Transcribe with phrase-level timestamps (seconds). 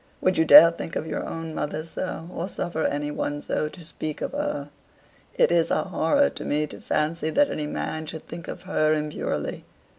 [0.19, 3.85] Would you dare think of your own mother so, or suffer any one so to
[3.85, 4.71] speak of her?
[5.35, 8.93] It is a horror to me to fancy that any man should think of her
[8.95, 9.63] impurely.